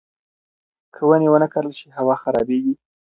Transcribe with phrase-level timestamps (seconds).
[0.93, 2.73] که ونې ونه کرل شي، هوا خرابېږي.